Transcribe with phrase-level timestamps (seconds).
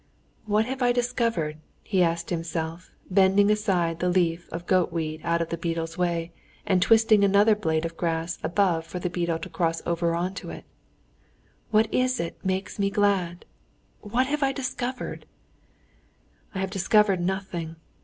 [0.47, 5.43] "What have I discovered?" he asked himself, bending aside the leaf of goat weed out
[5.43, 6.31] of the beetle's way
[6.65, 10.65] and twisting another blade of grass above for the beetle to cross over onto it.
[11.69, 13.45] "What is it makes me glad?
[13.99, 15.27] What have I discovered?
[16.55, 17.75] "I have discovered nothing.